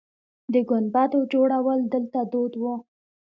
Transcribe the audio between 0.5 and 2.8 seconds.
د ګنبدو جوړول دلته دود و